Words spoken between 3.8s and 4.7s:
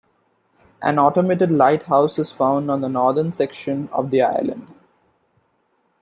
of the island.